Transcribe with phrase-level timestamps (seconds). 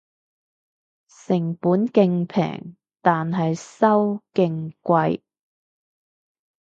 [1.27, 5.21] 成本勁平但係收勁貴